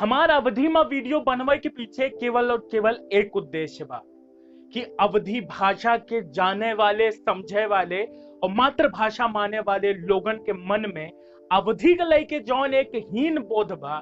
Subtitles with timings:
[0.00, 4.00] हमार अवधि में वीडियो बनवे के पीछे केवल और केवल एक उद्देश्य बा,
[4.72, 8.02] कि अवधि भाषा के जाने वाले, समझे वाले
[8.42, 11.10] और मातृभाषा माने वाले लोगन के मन में
[11.50, 13.98] अवधि के लेके जौन एक हीन बोध बा,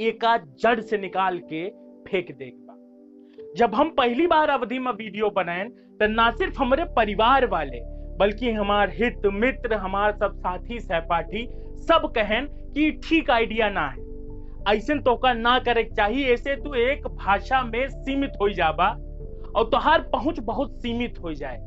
[0.00, 1.68] एका जड़ से निकाल के
[2.08, 5.68] फेंक देख बा। जब हम पहली बार अवधि में वीडियो बनाए
[6.00, 7.80] तो ना सिर्फ़ हमारे परिवार वाले,
[8.18, 11.46] बल्कि हमार हित मित्र, हमार सब साथी, सहपाठी
[11.84, 14.12] सब कहन कि ठीक आइडिया ना है।
[14.68, 18.88] ऐसे तोका ना करे, चाहिए ऐसे तू एक भाषा में सीमित हो जाबा,
[19.56, 21.58] और तुहार पहुँच बहुत सीमित हो जाए।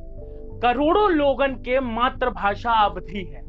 [0.62, 3.46] करोड़ों लोगन के मातृभाषा अवधि है।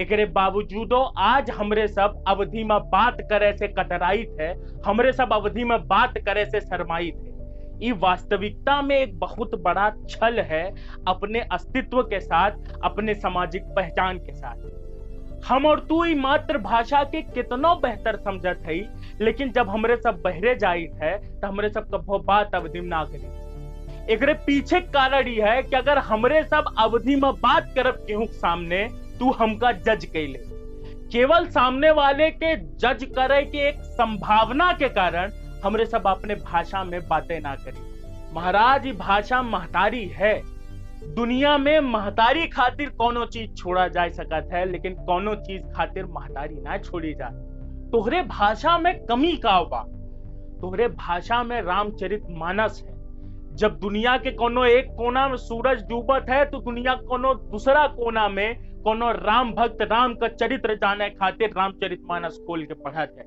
[0.00, 4.52] एकरे बावजूदो आज हमरे सब अवधि में बात करे से कतराइत है,
[4.86, 7.36] हमरे सब अवधि में बात करे से शर्माइत है।
[7.82, 10.64] ये वास्तविकता में एक बहुत बड़ा छल है
[11.08, 12.50] अपने अस्तित्व के साथ,
[12.84, 14.56] अपने सामाजिक पहचान के साथ।
[15.46, 18.78] हम और तू ही मातृभाषा के कितनो बेहतर समझत है
[19.20, 24.12] लेकिन जब हमरे सब बहरे जाइत है तो हमरे सब कभो बात अवधि ना करी।
[24.12, 28.84] एकरे पीछे कारण ये है कि अगर हमरे सब अवधि में बात करब केहू सामने,
[29.18, 30.38] तू हमका जज कैले
[31.12, 35.32] केवल सामने वाले के जज करे के एक संभावना के कारण
[35.64, 40.34] हमरे सब अपने भाषा में बातें ना करी। महाराज ये भाषा महतारी है।
[41.04, 46.54] दुनिया में महतारी खातिर कोनो चीज़ छोड़ा जा सकत है, लेकिन कोनो चीज़ खातिर महतारी
[46.54, 47.28] ना छोड़ी जा।
[47.92, 49.84] तोहरे भाषा में कमी का बा।
[50.60, 52.96] तोहरे भाषा में रामचरित मानस है।
[53.56, 58.28] जब दुनिया के कोनो एक कोना में सूरज डूबत है तो दुनिया कोनो दूसरा कोना
[58.28, 63.24] में कोनो राम भक्त राम का चरित्र जाने खातिर रामचरित मानस खोल के पढ़त है।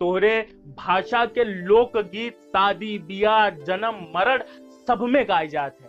[0.00, 0.40] तोहरे
[0.78, 4.42] भाषा के लोकगीत, शादी, ब्याह, जन्म, मरण
[4.88, 5.85] सब में गाए जाते हैं।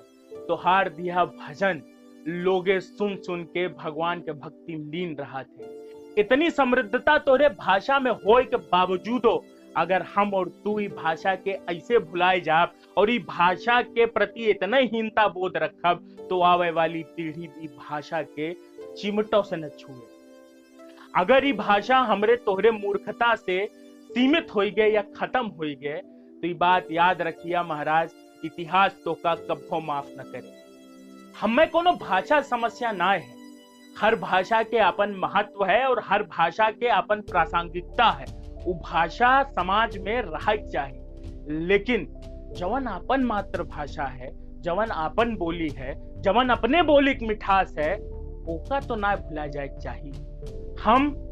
[0.47, 1.81] तोहार दिया भजन
[2.27, 5.75] लोगे सुन सुन के भगवान के भक्ति लीन रहा थे।
[6.19, 9.43] इतनी समृद्धता तोहरे भाषा में होए के बावजूदो,
[9.77, 14.45] अगर हम और तू ई भाषा के ऐसे भुलाए जाब और ई भाषा के प्रति
[14.45, 18.53] इतना हीनता बोध रखब तो आवे वाली पीढ़ी ई भाषा के
[18.93, 20.05] चिमटों से न छुए।
[21.15, 23.65] अगर ई भाषा हमरे तोहरे मूर्खता से
[24.07, 26.02] सीमित हो गए या खत्म हो गए
[26.41, 28.09] तो ये बात याद रखिया महाराज
[28.45, 30.53] इतिहास तो का कब्बो माफ़ न करे।
[31.42, 33.37] हमें कोनो भाषा समस्या ना है।
[33.99, 38.25] हर भाषा के अपन महत्व है और हर भाषा के अपन प्रासंगिकता है।
[38.65, 41.03] वो भाषा समाज में रह चाहिए।
[41.49, 42.14] लेकिन
[42.58, 47.95] जवन अपन मातृभाषा है, जवन अपन बोली है, जवन अपने बोली की मिठास है,
[48.48, 50.11] ओका तो ना भुला जाए चाहिए।
[50.81, 51.27] हम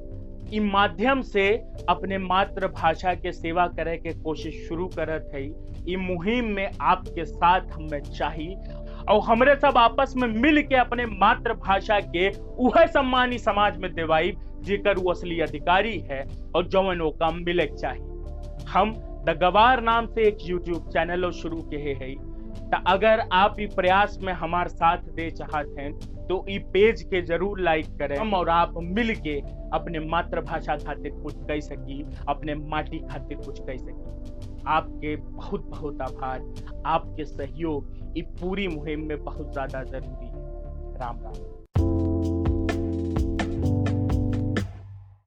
[0.54, 1.48] इ माध्यम से
[1.90, 5.48] अपने मातृभाषा के सेवा करे के कोशिश शुरू करत है।
[5.98, 8.56] मुहिम में आपके साथ हमें चाहिए
[9.10, 12.30] और हमरे सब आपस में मिल के अपने मातृभाषा के
[12.60, 16.24] उहे सम्मानी समाज में देवाई, जेकर वो असली अधिकारी है
[16.56, 18.94] और जवन वो मिले चाहिए हम
[19.28, 22.14] द गवार नाम से एक यूट्यूब चैनल शुरू के है।
[22.88, 25.92] अगर आप ई प्रयास में हमारे साथ दे चाहते हैं
[26.30, 29.40] तो ई पेज के ज़रूर लाइक करें। हम और आप मिल के
[29.74, 36.02] अपने मातृभाषा खातिर कुछ कह सकी, अपने माटी खातिर कुछ कह सकी। आपके बहुत बहुत
[36.02, 36.54] आभार।
[36.86, 40.44] आपके सहयोग इस पूरी मुहिम में बहुत ज़्यादा ज़रूरी है।
[40.96, 41.65] राम राम।